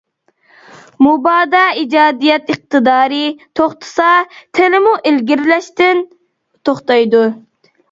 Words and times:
مۇبادا 1.07 1.59
ئىجادىيەت 1.81 2.49
ئىقتىدارى 2.53 3.21
توختىسا، 3.61 4.09
تىلمۇ 4.61 4.97
ئىلگىرىلەشتىن 5.11 6.05
توختايدۇ. 6.71 7.25